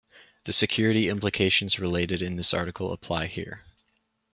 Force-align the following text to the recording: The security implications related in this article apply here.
The 0.45 0.51
security 0.53 1.09
implications 1.09 1.77
related 1.79 2.23
in 2.23 2.35
this 2.35 2.55
article 2.55 2.91
apply 2.91 3.27
here. 3.27 3.63